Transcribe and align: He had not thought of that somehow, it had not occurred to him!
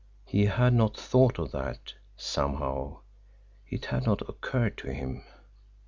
He 0.25 0.45
had 0.47 0.73
not 0.73 0.97
thought 0.97 1.37
of 1.37 1.51
that 1.51 1.93
somehow, 2.17 3.01
it 3.69 3.85
had 3.85 4.03
not 4.03 4.27
occurred 4.27 4.75
to 4.79 4.91
him! 4.91 5.21